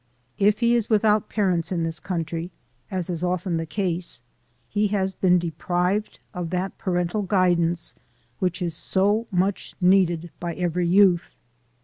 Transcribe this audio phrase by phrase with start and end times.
[0.39, 2.49] If he is without parents in this country,
[2.89, 4.23] as is often the case,
[4.67, 7.93] he has been deprived of that parental guidance
[8.39, 11.35] which is so much needed by every youth.